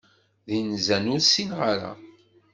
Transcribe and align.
D 0.47 0.49
inzan 0.59 1.11
ur 1.13 1.21
sinneɣ 1.23 1.59
ara. 1.71 1.91